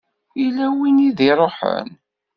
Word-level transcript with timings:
Yella 0.41 0.65
win 0.77 0.97
i 1.07 1.09
d-iṛuḥen. 1.17 1.87